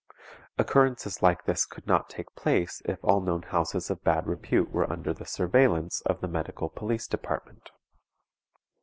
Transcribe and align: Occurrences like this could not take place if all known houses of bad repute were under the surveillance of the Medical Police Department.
Occurrences 0.57 1.21
like 1.21 1.43
this 1.43 1.67
could 1.67 1.85
not 1.85 2.09
take 2.09 2.33
place 2.35 2.81
if 2.85 2.97
all 3.03 3.21
known 3.21 3.43
houses 3.43 3.91
of 3.91 4.03
bad 4.03 4.25
repute 4.25 4.71
were 4.71 4.91
under 4.91 5.13
the 5.13 5.27
surveillance 5.27 6.01
of 6.07 6.21
the 6.21 6.27
Medical 6.27 6.69
Police 6.69 7.05
Department. 7.05 7.69